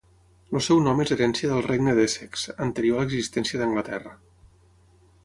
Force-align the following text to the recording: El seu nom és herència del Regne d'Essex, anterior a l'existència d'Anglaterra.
El 0.59 0.61
seu 0.67 0.79
nom 0.85 1.01
és 1.03 1.11
herència 1.15 1.51
del 1.51 1.61
Regne 1.67 1.93
d'Essex, 1.99 2.45
anterior 2.67 3.03
a 3.03 3.05
l'existència 3.05 3.63
d'Anglaterra. 3.63 4.15